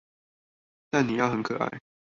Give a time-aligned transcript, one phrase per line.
[0.89, 1.79] 但你要很可愛